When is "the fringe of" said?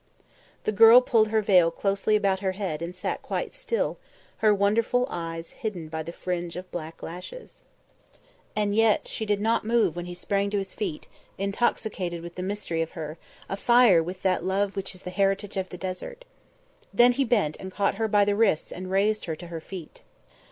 6.01-6.71